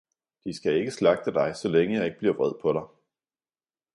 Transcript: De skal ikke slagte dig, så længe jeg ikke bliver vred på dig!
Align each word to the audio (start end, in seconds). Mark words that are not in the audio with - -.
De 0.43 0.53
skal 0.53 0.75
ikke 0.75 0.91
slagte 0.91 1.31
dig, 1.33 1.55
så 1.55 1.67
længe 1.67 1.97
jeg 1.97 2.05
ikke 2.05 2.17
bliver 2.17 2.33
vred 2.33 2.61
på 2.61 2.73
dig! 2.73 2.83